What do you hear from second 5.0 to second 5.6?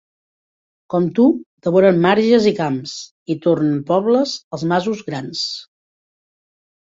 grans.